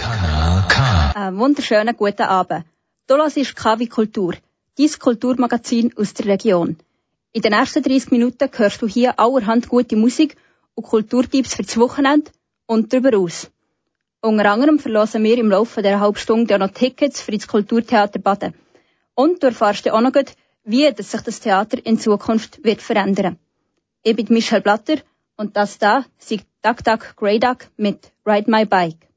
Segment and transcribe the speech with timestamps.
[0.00, 1.12] Kanal K.
[1.14, 2.64] Einen wunderschönen guten Abend.
[3.06, 4.34] Du hörst KW Kultur,
[4.78, 6.78] dein Kulturmagazin aus der Region.
[7.32, 10.38] In den nächsten 30 Minuten hörst du hier allerhand gute Musik
[10.74, 12.30] und Kulturtipps für das Wochenende
[12.64, 13.50] und darüber aus.
[14.22, 18.54] Unter anderem verlosen wir im Laufe der halben Stunde noch Tickets für das Kulturtheater Baden.
[19.14, 20.14] Und du erfährst auch noch,
[20.64, 23.38] wie sich das Theater in Zukunft wird verändern.
[24.02, 24.96] Ich bin Michelle Blatter
[25.36, 29.09] und das da ist Duck Duck Grey Duck mit Ride My Bike.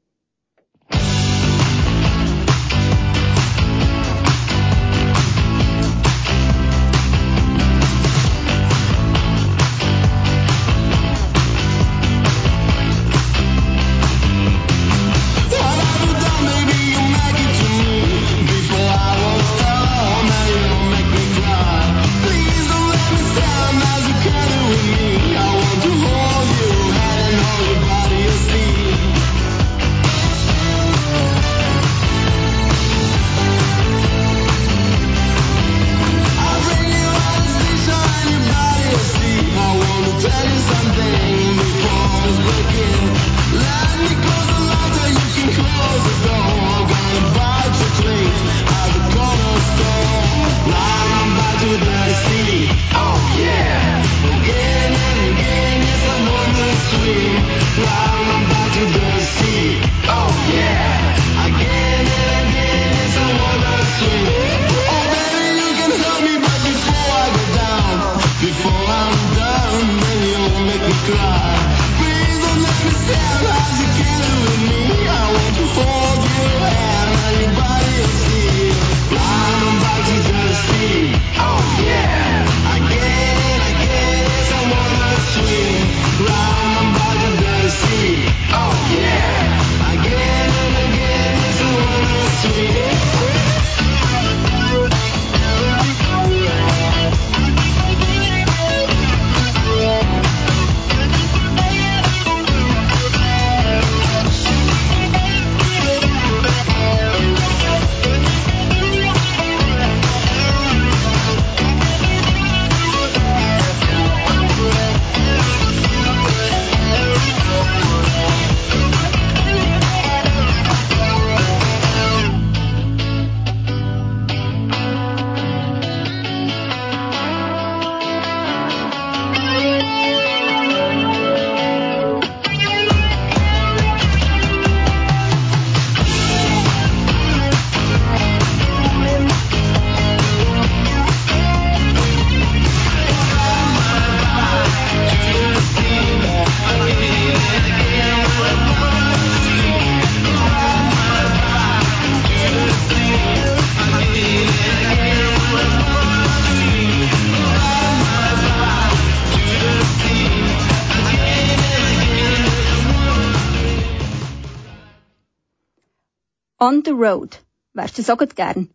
[166.64, 167.36] On the road.
[167.74, 168.70] Wärst du so gern?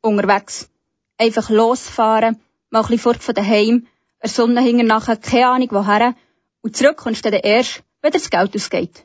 [0.00, 0.68] Unterwegs.
[1.18, 3.88] Einfach losfahren, mal ein bisschen fort von daheim,
[4.22, 6.14] der Sonne hinten nachher, keine Ahnung woher,
[6.60, 9.04] und zurück kommst du dann erst, wenn das Geld ausgeht.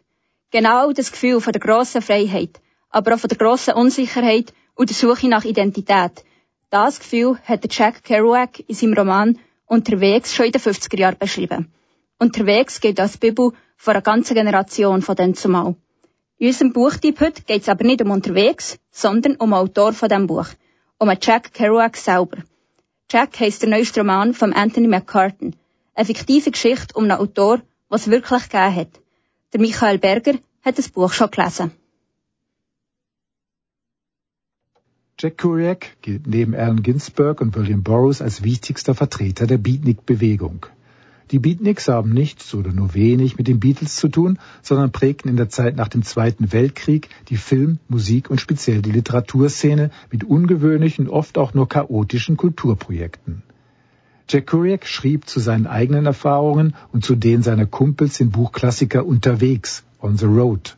[0.52, 2.62] Genau das Gefühl von der grossen Freiheit,
[2.92, 6.24] aber auch von der grossen Unsicherheit und der Suche nach Identität.
[6.70, 11.74] Das Gefühl hat Jack Kerouac in seinem Roman Unterwegs schon in den 50er Jahren beschrieben.
[12.20, 15.76] Unterwegs geht als Bibel von einer ganzen Generation von den zumal.
[16.40, 20.08] In unserem Buchtipp heute geht es aber nicht um unterwegs, sondern um den Autor von
[20.08, 20.48] diesem Buch,
[21.00, 22.38] um Jack Kerouac selber.
[23.10, 25.56] Jack heisst der neueste Roman von Anthony McCartan,
[25.96, 29.02] eine fiktive Geschichte um einen Autor, was wirklich gegeben hat.
[29.52, 31.72] Der Michael Berger hat das Buch schon gelesen.
[35.18, 40.68] Jack Kerouac gilt neben Allen Ginsberg und William Burroughs als wichtigster Vertreter der Beatnik-Bewegung.
[41.32, 45.36] Die Beatniks haben nichts oder nur wenig mit den Beatles zu tun, sondern prägten in
[45.36, 51.10] der Zeit nach dem Zweiten Weltkrieg die Film-, Musik- und speziell die Literaturszene mit ungewöhnlichen,
[51.10, 53.44] oft auch nur chaotischen Kulturprojekten.
[54.30, 59.84] Jack Kerouac schrieb zu seinen eigenen Erfahrungen und zu denen seiner Kumpels den Buchklassiker Unterwegs,
[60.02, 60.78] On the Road.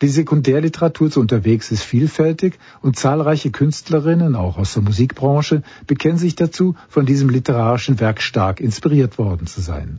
[0.00, 6.36] Die Sekundärliteratur zu unterwegs ist vielfältig und zahlreiche Künstlerinnen, auch aus der Musikbranche, bekennen sich
[6.36, 9.98] dazu, von diesem literarischen Werk stark inspiriert worden zu sein.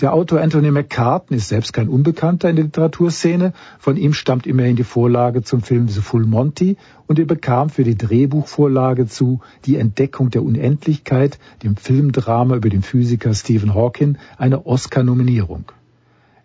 [0.00, 3.54] Der Autor Anthony McCartan ist selbst kein Unbekannter in der Literaturszene.
[3.78, 6.76] Von ihm stammt immerhin die Vorlage zum Film The Full Monty
[7.06, 12.82] und er bekam für die Drehbuchvorlage zu Die Entdeckung der Unendlichkeit, dem Filmdrama über den
[12.82, 15.72] Physiker Stephen Hawking, eine Oscar-Nominierung.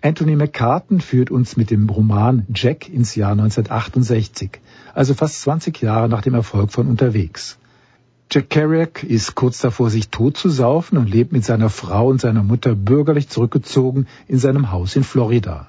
[0.04, 4.60] Anthony McCartan führt uns mit dem Roman Jack ins Jahr 1968,
[4.96, 7.60] also fast 20 Jahre nach dem Erfolg von Unterwegs.
[8.32, 12.20] Jack Kerouac ist kurz davor, sich tot zu saufen und lebt mit seiner Frau und
[12.20, 15.68] seiner Mutter bürgerlich zurückgezogen in seinem Haus in Florida.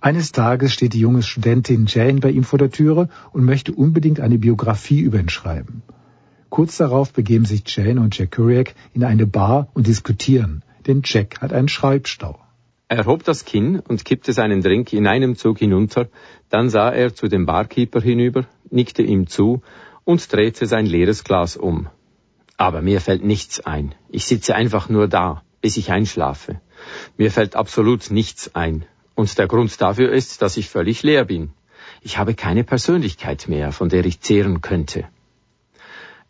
[0.00, 4.18] Eines Tages steht die junge Studentin Jane bei ihm vor der Türe und möchte unbedingt
[4.18, 5.84] eine Biografie über ihn schreiben.
[6.48, 11.40] Kurz darauf begeben sich Jane und Jack Kerouac in eine Bar und diskutieren, denn Jack
[11.40, 12.39] hat einen Schreibstau.
[12.92, 16.08] Er hob das Kinn und kippte seinen Drink in einem Zug hinunter,
[16.48, 19.62] dann sah er zu dem Barkeeper hinüber, nickte ihm zu
[20.02, 21.88] und drehte sein leeres Glas um.
[22.56, 23.94] Aber mir fällt nichts ein.
[24.08, 26.60] Ich sitze einfach nur da, bis ich einschlafe.
[27.16, 28.84] Mir fällt absolut nichts ein.
[29.14, 31.52] Und der Grund dafür ist, dass ich völlig leer bin.
[32.02, 35.04] Ich habe keine Persönlichkeit mehr, von der ich zehren könnte.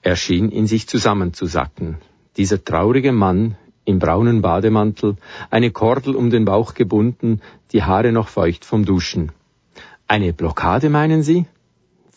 [0.03, 1.97] Er schien in sich zusammenzusacken.
[2.37, 3.57] Dieser traurige Mann
[3.90, 5.16] im braunen Bademantel,
[5.50, 7.40] eine Kordel um den Bauch gebunden,
[7.72, 9.32] die Haare noch feucht vom Duschen.
[10.08, 11.46] Eine Blockade, meinen Sie?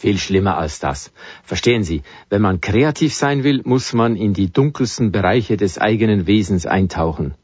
[0.04, 1.12] Viel schlimmer als das.
[1.44, 6.28] Verstehen Sie, wenn man kreativ sein will, muss man in die dunkelsten Bereiche des eigenen
[6.28, 7.36] Wesens eintauchen.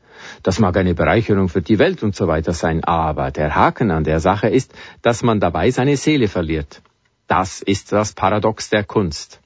[0.43, 4.03] Das mag eine Bereicherung für die Welt und so weiter sein, aber der Haken an
[4.03, 6.81] der Sache ist, dass man dabei seine Seele verliert.
[7.27, 9.39] Das ist das Paradox der Kunst.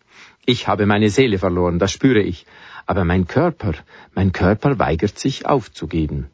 [0.45, 2.45] Ich habe meine Seele verloren, das spüre ich,
[2.85, 3.74] aber mein Körper,
[4.13, 6.27] mein Körper weigert sich aufzugeben.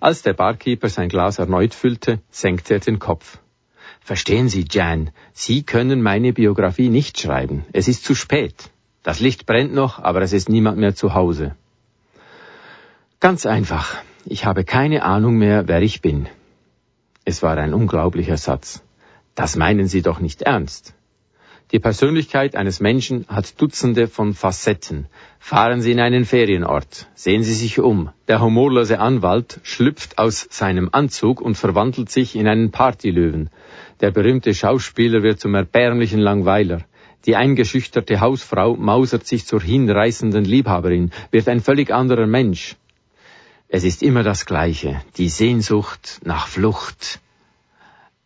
[0.00, 3.38] Als der Barkeeper sein Glas erneut füllte, senkte er den Kopf.
[4.00, 7.64] Verstehen Sie, Jan, Sie können meine Biografie nicht schreiben.
[7.72, 8.70] Es ist zu spät.
[9.02, 11.56] Das Licht brennt noch, aber es ist niemand mehr zu Hause.
[13.20, 13.96] Ganz einfach.
[14.24, 16.28] Ich habe keine Ahnung mehr, wer ich bin.
[17.24, 18.82] Es war ein unglaublicher Satz.
[19.34, 20.94] Das meinen Sie doch nicht ernst.
[21.72, 25.06] Die Persönlichkeit eines Menschen hat Dutzende von Facetten.
[25.38, 28.10] Fahren Sie in einen Ferienort, sehen Sie sich um.
[28.26, 33.50] Der humorlose Anwalt schlüpft aus seinem Anzug und verwandelt sich in einen Partylöwen.
[34.00, 36.80] Der berühmte Schauspieler wird zum erbärmlichen Langweiler.
[37.24, 42.74] Die eingeschüchterte Hausfrau mausert sich zur hinreißenden Liebhaberin, wird ein völlig anderer Mensch.
[43.68, 47.20] Es ist immer das Gleiche, die Sehnsucht nach Flucht.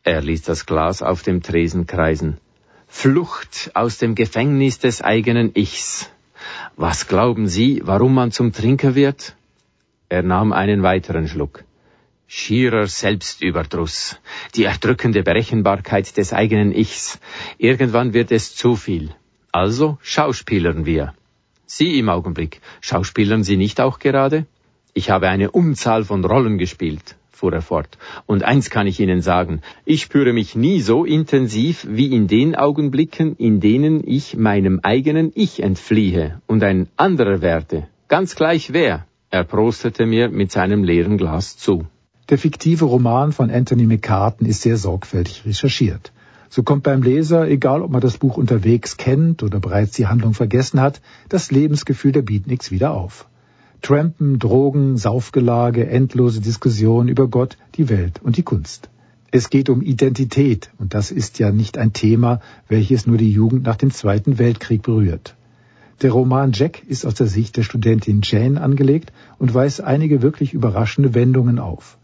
[0.03, 2.39] Er ließ das Glas auf dem Tresen kreisen.
[2.97, 6.11] Flucht aus dem Gefängnis des eigenen Ichs.
[6.77, 9.35] Was glauben Sie, warum man zum Trinker wird?
[10.09, 11.65] Er nahm einen weiteren Schluck.
[12.29, 14.21] Schierer Selbstüberdruss,
[14.55, 17.19] die erdrückende Berechenbarkeit des eigenen Ichs.
[17.59, 19.11] Irgendwann wird es zu viel.
[19.53, 21.15] Also schauspielern wir.
[21.67, 24.47] Sie im Augenblick, schauspielern Sie nicht auch gerade?
[24.95, 27.99] Ich habe eine Unzahl von Rollen gespielt fuhr er fort.
[28.27, 32.55] Und eins kann ich Ihnen sagen, ich spüre mich nie so intensiv wie in den
[32.55, 39.07] Augenblicken, in denen ich meinem eigenen Ich entfliehe und ein anderer werde, ganz gleich wer.
[39.31, 41.87] Er prostete mir mit seinem leeren Glas zu.
[42.29, 46.13] Der fiktive Roman von Anthony McCartan ist sehr sorgfältig recherchiert.
[46.49, 50.35] So kommt beim Leser, egal ob man das Buch unterwegs kennt oder bereits die Handlung
[50.35, 53.27] vergessen hat, das Lebensgefühl der Beatniks wieder auf.
[53.85, 58.89] Trampen, Drogen, Saufgelage, endlose Diskussionen über Gott, die Welt und die Kunst.
[59.31, 63.65] Es geht um Identität, und das ist ja nicht ein Thema, welches nur die Jugend
[63.65, 65.37] nach dem Zweiten Weltkrieg berührt.
[66.01, 70.55] Der Roman Jack ist aus der Sicht der Studentin Jane angelegt und weist einige wirklich
[70.55, 71.99] überraschende Wendungen auf.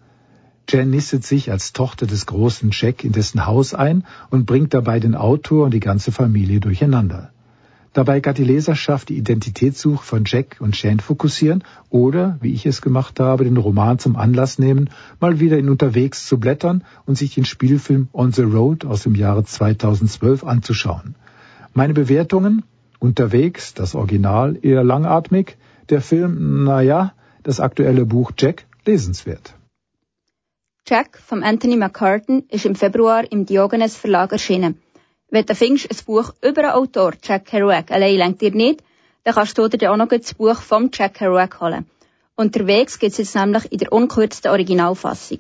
[0.69, 5.00] Jane nistet sich als Tochter des großen Jack in dessen Haus ein und bringt dabei
[5.00, 7.31] den Autor und die ganze Familie durcheinander.
[7.92, 12.82] Dabei kann die Leserschaft die Identitätssuche von Jack und Jane fokussieren oder, wie ich es
[12.82, 17.35] gemacht habe, den Roman zum Anlass nehmen, mal wieder in Unterwegs zu blättern und sich
[17.35, 21.16] den Spielfilm On the Road aus dem Jahre 2012 anzuschauen.
[21.75, 22.62] Meine Bewertungen?
[23.00, 25.56] Unterwegs, das Original eher langatmig,
[25.88, 29.54] der Film, naja, das aktuelle Buch Jack lesenswert.
[30.87, 34.78] Jack von Anthony McCartan ist im Februar im Diogenes Verlag erschienen.
[35.30, 38.82] Wenn du findest, ein Buch über einen Autor, Jack Kerouac, allein lenkt dir nicht,
[39.22, 41.88] dann kannst du dir auch noch das Buch vom Jack Kerouac holen.
[42.34, 45.38] Unterwegs gibt es jetzt nämlich in der unkürzten Originalfassung.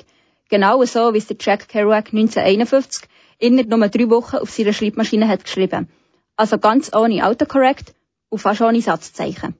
[0.48, 5.26] Genau so, wie es der Jack Kerouac 1951 innerhalb nur drei Wochen auf seiner Schreibmaschine
[5.26, 5.88] hat geschrieben.
[6.36, 7.94] Also ganz ohne Autocorrect
[8.28, 9.54] und fast ohne Satzzeichen.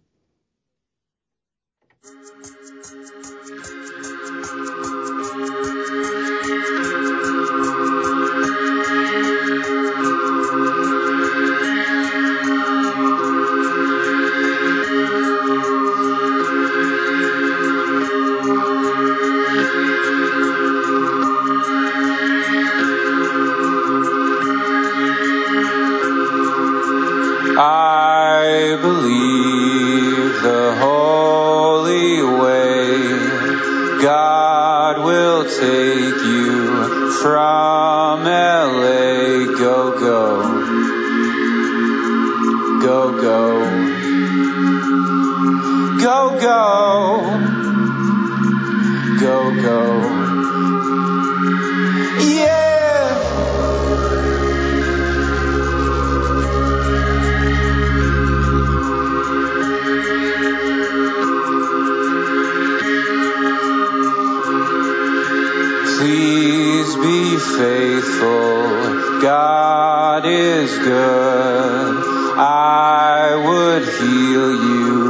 [69.20, 72.04] God is good.
[72.38, 75.00] I would heal you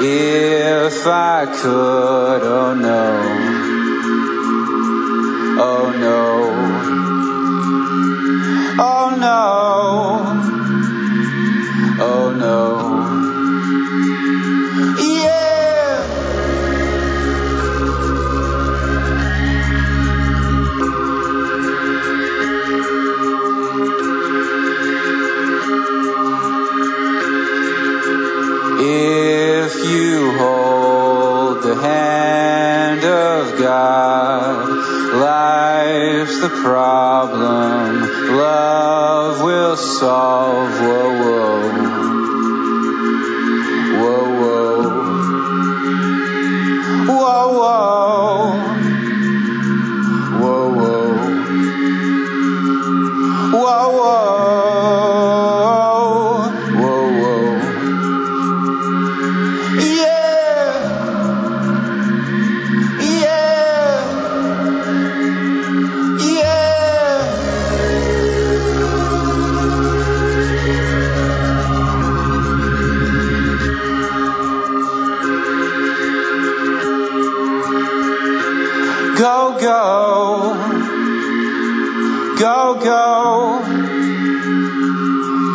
[0.00, 2.42] if I could.
[2.42, 3.39] Oh no.
[30.10, 34.68] You hold the hand of God,
[35.14, 38.00] life's the problem,
[38.36, 40.72] love will solve.
[40.80, 41.60] Whoa, whoa.
[44.00, 44.82] Whoa, whoa.
[47.06, 47.89] Whoa, whoa.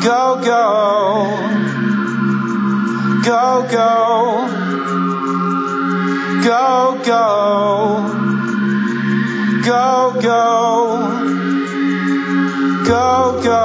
[0.06, 0.64] Go, go.
[3.26, 3.90] Go, go.
[6.44, 7.24] Go, go.
[9.66, 10.44] Go, go.
[12.86, 13.62] Go, go.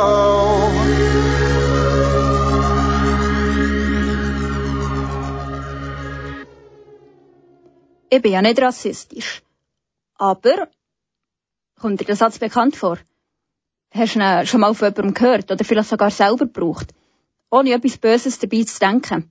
[8.08, 9.42] Ich bin ja nicht rassistisch.
[10.14, 10.68] Aber,
[11.78, 12.96] kommt dir der Satz bekannt vor?
[13.92, 16.94] Hast du schon mal von jemandem gehört oder vielleicht sogar selber gebraucht?
[17.50, 19.28] Ohne etwas Böses dabei zu denken.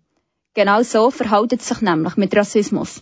[0.53, 3.01] Genau so verhält es sich nämlich mit Rassismus.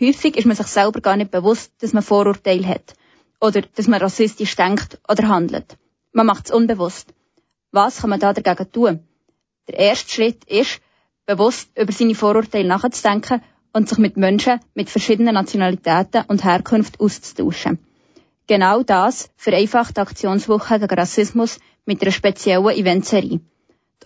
[0.00, 2.94] Häufig ist man sich selber gar nicht bewusst, dass man Vorurteile hat.
[3.40, 5.76] Oder dass man rassistisch denkt oder handelt.
[6.12, 7.14] Man macht es unbewusst.
[7.70, 9.00] Was kann man da dagegen tun?
[9.68, 10.80] Der erste Schritt ist,
[11.26, 17.78] bewusst über seine Vorurteile nachzudenken und sich mit Menschen mit verschiedenen Nationalitäten und Herkunft auszutauschen.
[18.48, 23.40] Genau das vereinfacht die Aktionswoche gegen Rassismus mit einer speziellen Eventserie.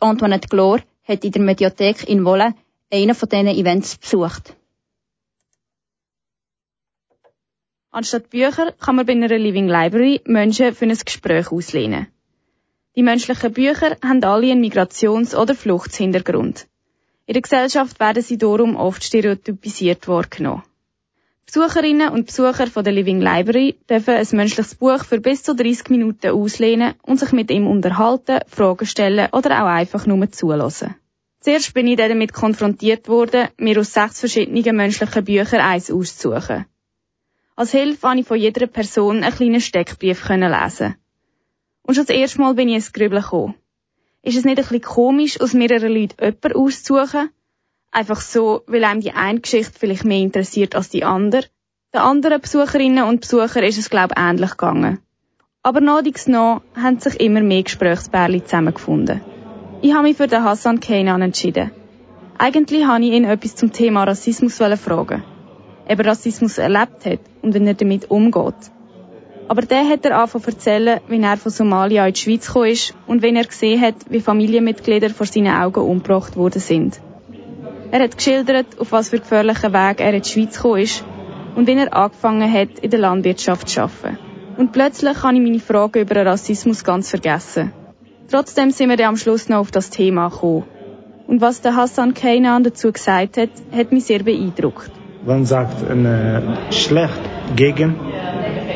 [0.00, 2.54] Antoinette Glor hat in der Mediothek in Wolle
[2.92, 4.56] einen von diesen Events besucht.
[7.92, 12.08] Anstatt Bücher kann man bei einer Living Library Menschen für ein Gespräch auslehnen.
[12.96, 16.66] Die menschlichen Bücher haben alle einen Migrations- oder Fluchtshintergrund.
[17.26, 20.64] In der Gesellschaft werden sie darum oft stereotypisiert wahrgenommen.
[21.46, 25.90] Besucherinnen und Besucher von der Living Library dürfen ein menschliches Buch für bis zu 30
[25.90, 30.94] Minuten auslehnen und sich mit ihm unterhalten, Fragen stellen oder auch einfach nur zulassen.
[31.40, 36.66] Zuerst bin ich damit konfrontiert worden, mir aus sechs verschiedenen menschlichen Büchern eins auszusuchen.
[37.56, 40.94] Als Hilfe konnte ich von jeder Person einen kleinen Steckbrief lesen.
[41.82, 43.54] Und schon das erste Mal bin ich ins Grübeln gekommen.
[44.22, 47.30] Ist es nicht ein bisschen komisch, aus mehreren Leuten jemanden auszusuchen?
[47.94, 51.44] Einfach so, weil einem die eine Geschichte vielleicht mehr interessiert als die andere?
[51.94, 54.98] Den anderen Besucherinnen und Besuchern ist es, glaube ich, ähnlich gegangen.
[55.62, 59.20] Aber nadigs noch haben sich immer mehr Gesprächsbärli zusammengefunden.
[59.82, 61.70] Ich habe mich für den Hassan Keinan entschieden.
[62.38, 65.22] Eigentlich habe ich ihn etwas zum Thema Rassismus fragen.
[65.86, 68.72] Ob er Rassismus erlebt hat und wie er damit umgeht.
[69.48, 72.70] Aber der hat er angefangen zu erzählen, wie er von Somalia in die Schweiz gekommen
[72.70, 77.02] ist und wenn er gesehen hat, wie Familienmitglieder vor seinen Augen umgebracht worden sind.
[77.92, 81.04] Er hat geschildert, auf was für gefährlichen Weg er in die Schweiz gekommen ist
[81.54, 84.18] und wie er angefangen hat, in der Landwirtschaft zu arbeiten.
[84.56, 87.70] Und plötzlich habe ich meine Frage über den Rassismus ganz vergessen.
[88.30, 90.64] Trotzdem sind wir dann am Schluss noch auf das Thema gekommen.
[91.26, 94.90] Und was der Hassan Keinan dazu gesagt hat, hat mich sehr beeindruckt.
[95.26, 97.20] Man sagt eine schlecht
[97.56, 98.00] gegen,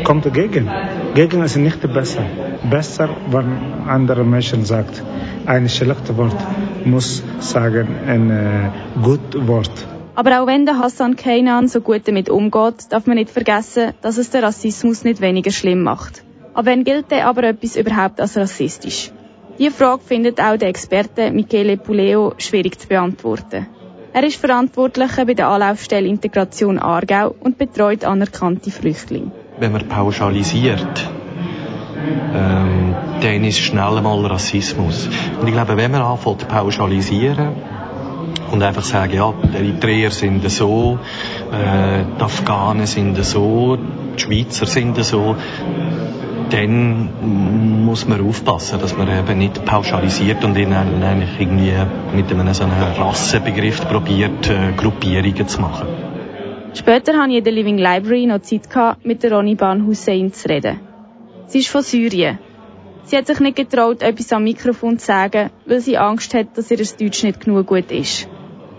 [0.05, 0.69] kommt dagegen.
[1.17, 2.25] Gegen ist nicht besser.
[2.71, 3.51] Besser, wenn
[3.89, 5.03] andere Menschen sagt,
[5.47, 6.37] ein schlechtes Wort
[6.85, 8.71] muss sagen ein äh,
[9.03, 9.87] gut Wort.
[10.15, 14.19] Aber auch wenn der Hassan Kainan so gut damit umgeht, darf man nicht vergessen, dass
[14.19, 16.23] es den Rassismus nicht weniger schlimm macht.
[16.53, 19.11] Aber wenn gilt der aber etwas überhaupt als rassistisch?
[19.59, 23.67] Diese Frage findet auch der Experte Michele Puleo schwierig zu beantworten.
[24.13, 29.33] Er ist Verantwortlicher bei der Anlaufstelle Integration Aargau und betreut anerkannte Flüchtlinge.
[29.59, 31.11] Wenn man pauschalisiert,
[32.35, 35.09] ähm, dann ist schnell mal Rassismus.
[35.41, 37.49] Und ich glaube, wenn man anfängt pauschalisieren
[38.51, 40.99] und einfach sagen, ja, die Eritreer sind so,
[41.53, 45.37] äh, die sind so, die Schweizer sind so,
[46.51, 51.73] dann muss man aufpassen, dass man eben nicht pauschalisiert und ihnen eigentlich irgendwie
[52.15, 56.06] mit einem so einem Rassenbegriff probiert, äh, Gruppierungen zu machen.
[56.79, 60.33] Später hatte ich in der Living Library noch Zeit, gehabt, mit der Ronny Ban Hussein
[60.35, 60.79] zu reden.
[61.47, 62.39] Sie ist von Syrien.
[63.05, 66.71] Sie hat sich nicht getraut, etwas am Mikrofon zu sagen, weil sie Angst hat, dass
[66.71, 68.29] ihr Deutsch nicht genug gut ist.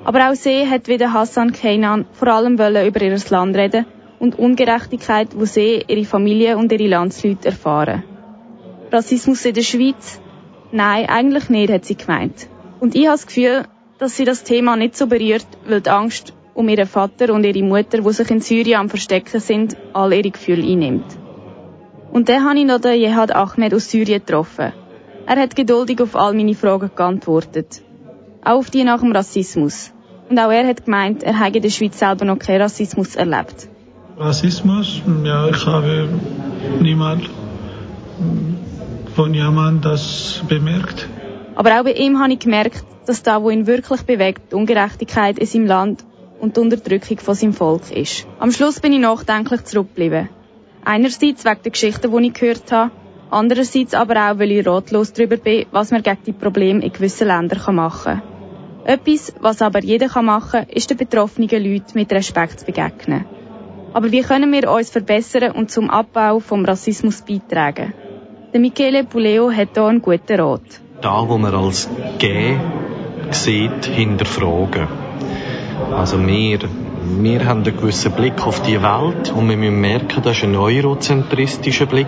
[0.04, 3.88] Aber auch sie hat wie der Hassan Keinan vor allem über ihr Land reden
[4.20, 8.04] und Ungerechtigkeit, wo sie, ihre Familie und ihre Landsleute erfahren.
[8.92, 10.22] Rassismus in der Schweiz?
[10.72, 12.48] Nein, eigentlich nicht, hat sie gemeint.
[12.80, 13.64] Und ich habe das Gefühl,
[13.98, 17.62] dass sie das Thema nicht so berührt, weil die Angst um ihren Vater und ihre
[17.62, 21.06] Mutter, wo sich in Syrien am Verstecken sind, all ihre Gefühle einnimmt.
[22.12, 24.74] Und dann habe ich noch den Jehad Ahmed aus Syrien getroffen.
[25.28, 27.84] Er hat geduldig auf all meine Fragen geantwortet.
[28.44, 29.92] Auch auf die nach dem Rassismus.
[30.30, 33.70] Und auch er hat gemeint, er habe in der Schweiz selber noch keinen Rassismus erlebt.
[34.18, 36.10] Rassismus, ja, ich habe
[36.82, 37.22] niemals
[39.16, 41.08] von jemandem das bemerkt.
[41.54, 45.38] Aber auch bei ihm habe ich gemerkt, dass da, wo ihn wirklich bewegt, die Ungerechtigkeit
[45.38, 46.06] in seinem Land
[46.40, 48.28] und die Unterdrückung von seinem Volk ist.
[48.40, 50.30] Am Schluss bin ich nachdenklich zurückgeblieben.
[50.84, 52.92] Einerseits wegen der Geschichten, die ich gehört habe,
[53.30, 57.28] andererseits aber auch, weil ich ratlos darüber bin, was man gegen die Probleme in gewissen
[57.28, 58.38] Ländern machen kann.
[58.86, 63.26] Etwas, was aber jeder machen kann, ist den betroffenen Leuten mit Respekt zu begegnen.
[63.94, 67.94] Aber wie können wir uns verbessern und zum Abbau vom Rassismus beitragen?
[68.54, 70.82] Der Michele Puleo hat hier einen guten Rat.
[71.02, 72.56] Da, wo man als G
[73.32, 75.07] sieht, hinterfragen.
[75.96, 76.60] Also wir,
[77.20, 80.56] wir haben einen gewissen Blick auf die Welt und wir müssen merken, das ist ein
[80.56, 82.08] eurozentristischer Blick.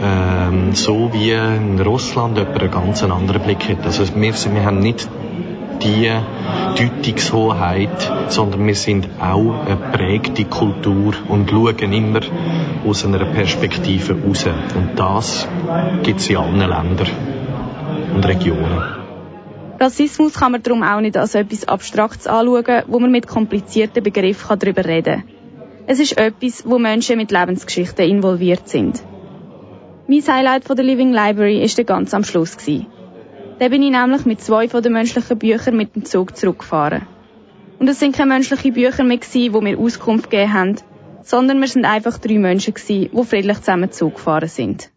[0.00, 3.84] Ähm, so wie in Russland jemand einen ganz anderen Blick hat.
[3.86, 5.08] Also wir, wir haben nicht
[5.82, 6.10] die
[6.76, 12.20] Deutungshoheit, sondern wir sind auch eine prägte Kultur und schauen immer
[12.86, 14.46] aus einer Perspektive raus.
[14.74, 15.48] Und das
[16.02, 17.08] gibt es in allen Ländern
[18.14, 19.05] und Regionen.
[19.78, 24.58] Rassismus kann man darum auch nicht als etwas Abstraktes anschauen, wo man mit komplizierten Begriffen
[24.58, 25.36] darüber reden kann.
[25.86, 29.02] Es ist etwas, wo Menschen mit Lebensgeschichten involviert sind.
[30.08, 32.56] Mein Highlight von der Living Library war ganz am Schluss.
[32.56, 32.86] Gewesen.
[33.58, 37.06] Da bin ich nämlich mit zwei von den menschlichen Büchern mit dem Zug zurückgefahren.
[37.78, 40.76] Und es sind keine menschlichen Bücher mehr gewesen, die mir Auskunft gegeben haben,
[41.22, 44.90] sondern wir sind einfach drei Menschen gewesen, die friedlich zusammen Zug gefahren sind.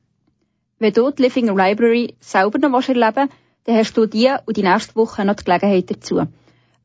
[0.78, 3.34] Wenn du die Living Library selber noch erleben willst,
[3.65, 6.22] dann hast du die und die nächste Woche noch die Gelegenheit dazu.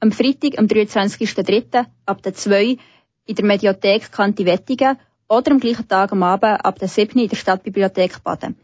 [0.01, 1.87] Am Freitag, am 23.03.
[2.07, 2.77] ab der 2
[3.27, 7.29] in der Mediathek Kanti Wettigen oder am gleichen Tag am Abend ab der 7 in
[7.29, 8.57] der Stadtbibliothek Baden.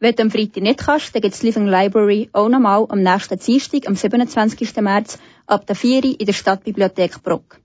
[0.00, 3.38] Wenn du am Freitag nicht kannst, dann gibt es Living Library auch nochmal am nächsten
[3.38, 4.76] Dienstag, am 27.
[4.76, 7.61] März, ab der 4 in der Stadtbibliothek Bruck.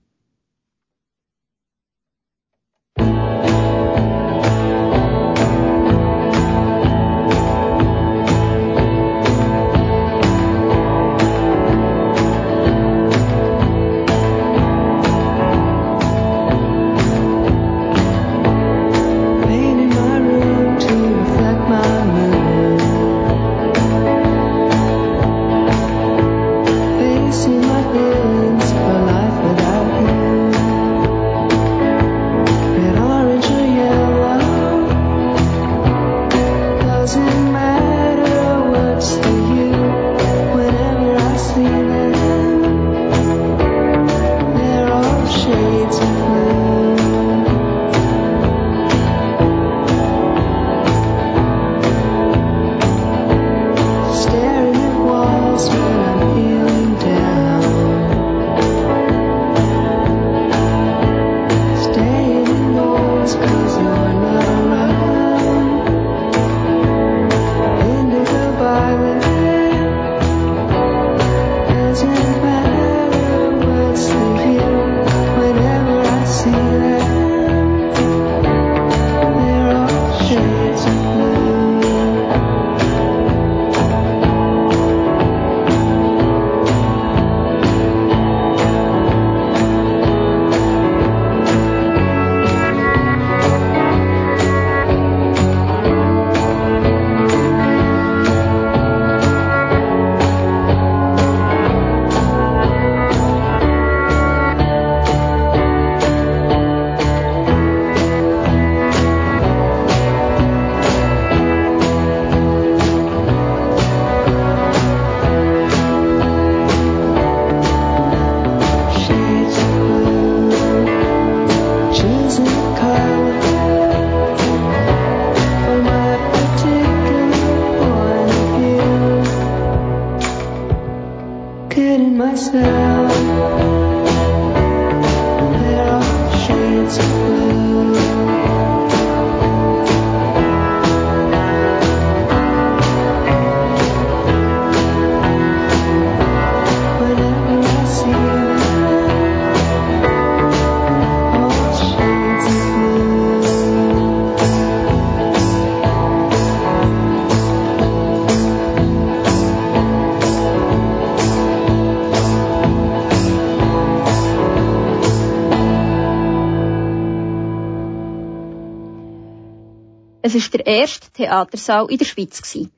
[171.18, 172.40] Theatersaal in der Schweiz.
[172.40, 172.70] Gewesen.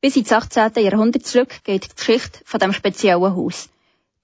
[0.00, 0.72] Bis ins 18.
[0.76, 3.68] Jahrhundert zurück geht die Geschichte von dem speziellen Haus.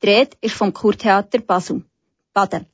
[0.02, 1.82] Die Rede ist vom Kurtheater Basel.
[2.32, 2.66] Baden.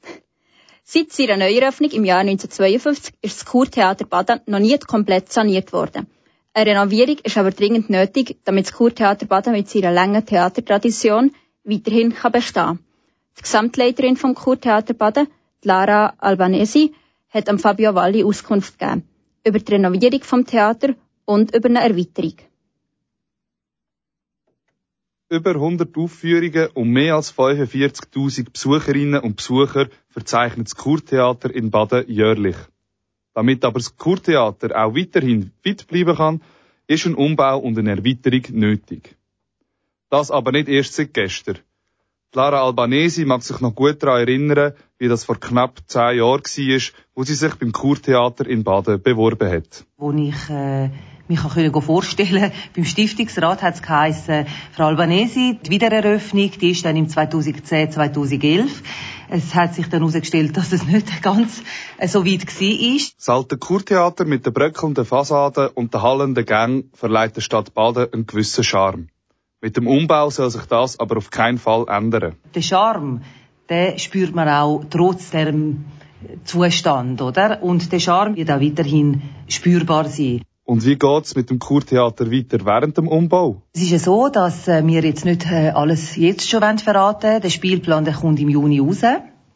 [0.84, 6.08] Seit seiner Neueröffnung im Jahr 1952 ist das Kurtheater Baden noch nie komplett saniert worden.
[6.52, 12.12] Eine Renovierung ist aber dringend nötig, damit das Kurtheater Baden mit seiner langen Theatertradition weiterhin
[12.12, 12.78] kann bestehen kann.
[13.38, 15.28] Die Gesamtleiterin vom Kurtheater Baden,
[15.62, 16.92] Lara Albanesi,
[17.30, 19.08] hat am Fabio Valli Auskunft gegeben
[19.44, 22.36] über die Renovierung vom Theater und über eine Erweiterung.
[25.28, 32.08] Über 100 Aufführungen und mehr als 45.000 Besucherinnen und Besucher verzeichnet das Kurtheater in Baden
[32.08, 32.56] jährlich.
[33.34, 36.42] Damit aber das Kurtheater auch weiterhin fit bleiben kann,
[36.86, 39.16] ist ein Umbau und eine Erweiterung nötig.
[40.10, 41.58] Das aber nicht erst seit gestern.
[42.34, 46.80] Lara Albanesi mag sich noch gut daran erinnern, wie das vor knapp zehn Jahren war,
[47.14, 49.84] wo sie sich beim Kurtheater in Baden beworben hat.
[49.98, 50.88] Wo ich äh,
[51.28, 56.96] mich kann vorstellen beim Stiftungsrat hat es geheissen, Frau Albanesi, die Wiedereröffnung, die ist dann
[56.96, 58.82] im 2010, 2011.
[59.28, 61.62] Es hat sich dann herausgestellt, dass es nicht ganz
[61.98, 62.98] äh, so weit war.
[63.18, 68.10] Das alte Kurtheater mit der bröckelnden Fassade und der hallenden Gang verleiht der Stadt Baden
[68.10, 69.08] einen gewissen Charme.
[69.64, 72.34] Mit dem Umbau soll sich das aber auf keinen Fall ändern.
[72.52, 73.20] Der Charme,
[73.70, 75.84] den spürt man auch trotz dem
[76.42, 77.62] Zustand, oder?
[77.62, 80.42] Und der Charme wird auch weiterhin spürbar sein.
[80.64, 83.62] Und wie geht's mit dem Kurtheater weiter während dem Umbau?
[83.74, 87.42] Es ist ja so, dass äh, wir jetzt nicht äh, alles jetzt schon verraten wollen.
[87.42, 89.02] Der Spielplan der kommt im Juni raus.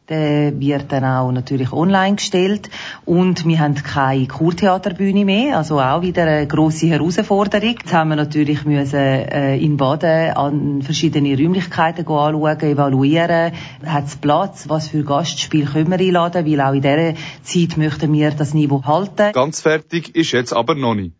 [0.09, 2.69] Der wird dann auch natürlich online gestellt.
[3.03, 7.75] Und wir haben keine Kurtheaterbühne mehr, also auch wieder eine grosse Herausforderung.
[7.77, 13.51] Jetzt haben wir natürlich müssen, äh, in Baden an verschiedene Räumlichkeiten anschauen, evaluieren.
[13.85, 14.69] Hat es Platz?
[14.69, 16.45] Was für Gastspiele können wir einladen?
[16.45, 19.33] Weil auch in dieser Zeit möchten wir das Niveau halten.
[19.33, 21.15] Ganz fertig ist jetzt aber noch nicht.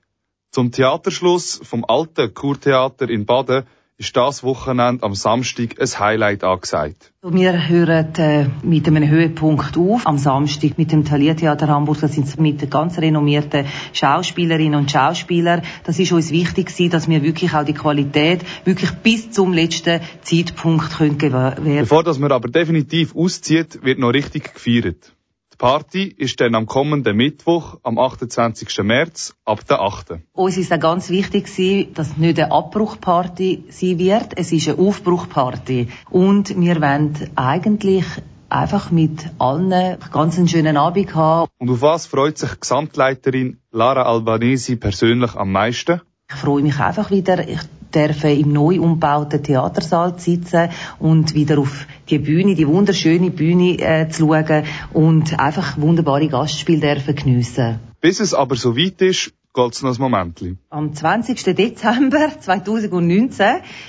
[0.52, 3.66] Zum Theaterschluss vom alten Kurtheater in Baden
[4.00, 7.12] ist das Wochenende am Samstag ein Highlight angesagt.
[7.24, 10.06] Wir hören äh, mit einem Höhepunkt auf.
[10.06, 12.00] Am Samstag mit dem Taliertheater Hamburg.
[12.02, 15.64] Das sind mit ganz renommierten Schauspielerinnen und Schauspielern.
[15.84, 20.00] Das ist uns wichtig gewesen, dass wir wirklich auch die Qualität wirklich bis zum letzten
[20.22, 21.64] Zeitpunkt können gewähren.
[21.64, 25.17] Bevor das man aber definitiv auszieht, wird noch richtig gefeiert.
[25.60, 28.84] Die Party ist dann am kommenden Mittwoch, am 28.
[28.84, 30.20] März, ab der 8.
[30.34, 31.48] Uns ist auch ganz wichtig
[31.96, 35.88] dass es nicht eine Abbruchparty sein wird, es ist eine Aufbruchparty.
[36.12, 38.06] Und wir wollen eigentlich
[38.50, 41.50] einfach mit allen ganz einen schönen Abend haben.
[41.58, 46.02] Und auf was freut sich Gesamtleiterin Lara Albanesi persönlich am meisten?
[46.30, 47.50] Ich freue mich einfach wieder.
[47.50, 47.62] Ich
[47.94, 50.70] dürfen im neu umgebauten Theatersaal sitzen
[51.00, 56.82] und wieder auf die Bühne, die wunderschöne Bühne äh, zu schauen und einfach wunderbare Gastspiele
[56.82, 57.80] dürfen geniessen.
[58.02, 60.60] Bis es aber so weit ist, geht's noch ein Momentchen.
[60.70, 61.56] Am 20.
[61.56, 63.46] Dezember 2019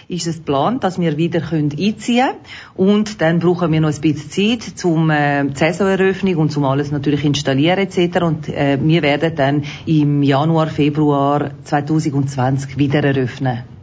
[0.09, 2.37] ist es geplant, dass wir wieder einziehen können.
[2.75, 7.25] Und dann brauchen wir noch ein bisschen Zeit zum äh, Saisoneröffnung und zum alles natürlich
[7.25, 8.23] installieren etc.
[8.23, 13.78] Und äh, wir werden dann im Januar, Februar 2020 wieder eröffnen.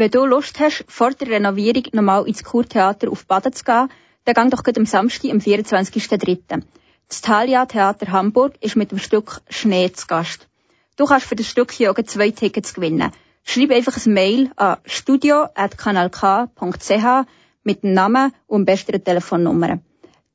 [0.00, 3.90] Wenn du Lust hast, vor der Renovierung nochmal ins Kurtheater auf Baden zu gehen,
[4.24, 6.62] dann gang doch am Samstag, am 24.03.
[7.06, 10.48] Das Thalia Theater Hamburg ist mit dem Stück Schnee zu Gast.
[10.96, 13.10] Du kannst für das Stück hier auch zwei Tickets gewinnen.
[13.44, 17.26] Schreib einfach ein Mail an studio.kanalk.ch
[17.64, 19.80] mit dem Namen und besten Telefonnummer.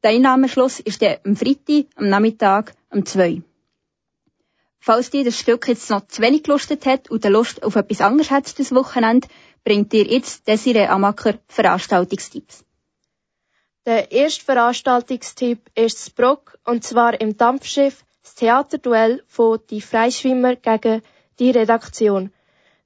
[0.03, 3.41] Der Einnahmeschluss ist am Freitag, am Nachmittag, um 2
[4.87, 8.29] Falls dir das Stück jetzt noch zu wenig gelustet hat und Lust auf etwas anderes
[8.29, 9.27] hat das Wochenende,
[9.63, 12.63] bringt dir jetzt Desiree Amacker Veranstaltungstipps.
[13.87, 20.55] Der erste Veranstaltungstipp ist das Brock, und zwar im Dampfschiff das Theaterduell von Die Freischwimmer
[20.55, 21.01] gegen
[21.39, 22.31] die Redaktion.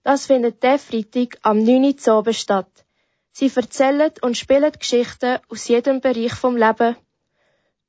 [0.02, 1.96] Das findet der Freitag am 9.
[2.08, 2.86] Uhr statt.
[3.34, 6.96] Sie erzählen und spielen Geschichten aus jedem Bereich vom Leben.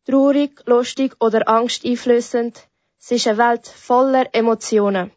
[0.04, 2.69] Traurig, lustig oder angsteinflößend.
[3.02, 5.10] Es ist eine Welt voller Emotionen.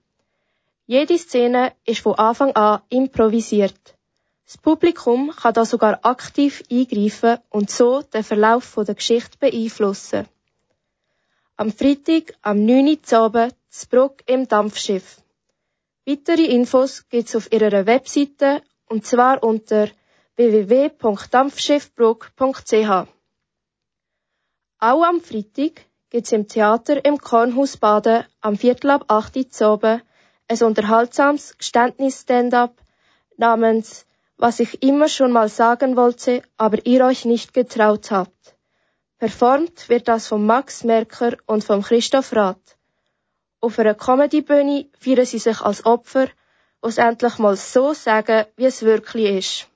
[0.85, 3.97] Jede Szene ist von Anfang an improvisiert.
[4.45, 10.29] Das Publikum kann da sogar aktiv eingreifen und so den Verlauf der Geschichte beeinflussen.
[11.57, 12.99] Am Freitag, am 9.
[13.11, 13.49] Uhr,
[13.89, 15.21] Bruck im Dampfschiff.
[16.05, 19.89] Weitere Infos gibt's auf ihrer Webseite und zwar unter
[20.35, 23.07] www.dampfschiffbruck.ch.
[24.79, 30.01] Auch am Freitag gibt's im Theater im Kornhaus Baden am Viertel ab 8 Uhr
[30.47, 32.75] ein unterhaltsames Geständnis-Stand-up
[33.37, 34.05] namens
[34.37, 38.55] Was ich immer schon mal sagen wollte, aber ihr euch nicht getraut habt.
[39.17, 42.77] Performt wird das von Max Merker und von Christoph Rath.
[43.59, 46.27] Auf einer Comedybühne feiern sie sich als Opfer,
[46.83, 49.67] es endlich mal so sagen, wie es wirklich ist.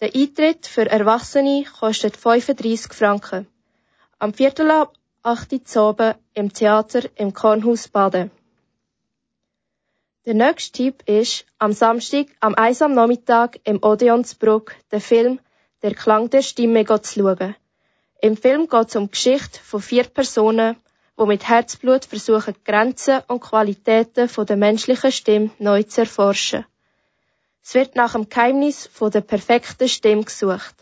[0.00, 3.46] Der Eintritt für Erwachsene kostet 35 Franken.
[4.18, 8.32] Am Viertel ab 8 Uhr oben im Theater im Kornhaus Baden.
[10.26, 15.38] Der nächste Tipp ist, am Samstag am 1 am Nachmittag im Odeonsbruck den Film
[15.82, 17.54] Der Klang der Stimme zu schauen.
[18.20, 20.74] Im Film geht es um die Geschichte von vier Personen,
[21.16, 26.66] die mit Herzblut versuchen, die Grenzen und Qualitäten der menschlichen Stimme neu zu erforschen.
[27.62, 30.74] Es wird nach dem Geheimnis von der perfekten Stimme gesucht.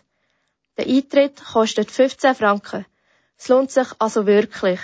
[0.78, 2.86] Der Eintritt kostet 15 Franken.
[3.40, 4.80] Es lohnt sich also wirklich.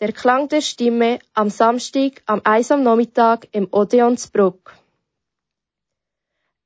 [0.00, 4.72] Der Klang der Stimme am Samstag am 1 am Nachmittag im Odeonsbruck.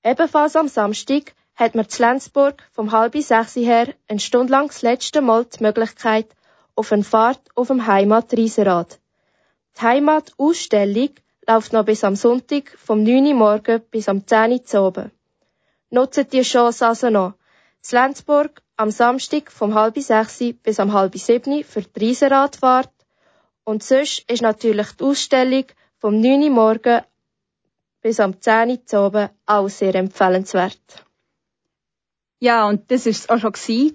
[0.04, 4.82] Ebenfalls am Samstag hat man zu Lenzburg vom halb sechs her eine Stunde lang das
[4.82, 6.28] letzte Mal die Möglichkeit
[6.76, 9.00] auf eine Fahrt auf dem Heimatriesenrad.
[9.76, 11.10] Die Heimatausstellung
[11.48, 15.10] läuft noch bis am Sonntag vom 9 Uhr morgen bis am 10 Uhr zu oben.
[15.90, 17.34] Nutzt die Chance also noch.
[17.90, 22.92] Lenzburg am Samstag vom halb sechs bis am halb sieben für die Riesenradfahrt.
[23.64, 25.64] Und sonst ist natürlich die Ausstellung
[25.98, 27.02] vom 9 Uhr morgen
[28.00, 31.04] bis am 10 Uhr zu oben auch sehr empfehlenswert.
[32.40, 33.54] Ja, und das ist es auch schon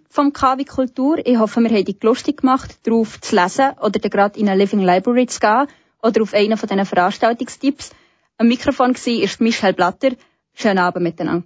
[0.10, 1.18] vom KW Kultur.
[1.26, 4.80] Ich hoffe, wir haben dich lustig gemacht, darauf zu lesen oder gerade in eine Living
[4.80, 5.68] Library zu gehen
[6.02, 7.92] oder auf einen von diesen Veranstaltungstipps.
[8.38, 10.12] Am Mikrofon war Michelle Blatter.
[10.54, 11.46] Schönen Abend miteinander.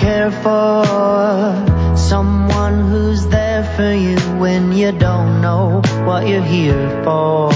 [0.00, 7.50] Care for someone who's there for you when you don't know what you're here for.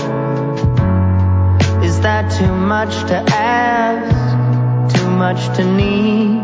[1.83, 4.97] Is that too much to ask?
[4.97, 6.41] Too much to need?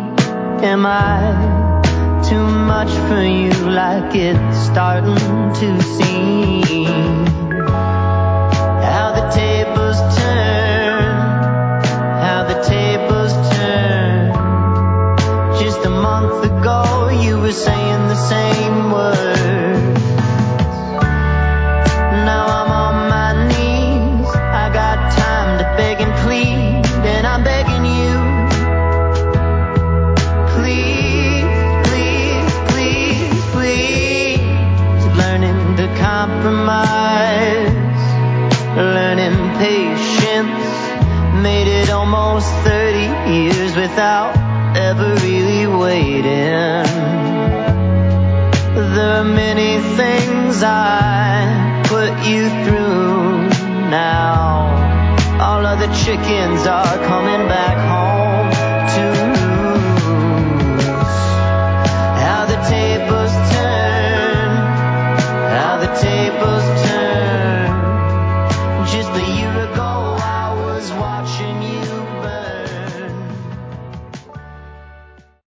[0.72, 7.26] Am I too much for you like it's starting to seem?
[8.94, 10.09] How the tables
[16.20, 19.39] month ago you were saying the same words.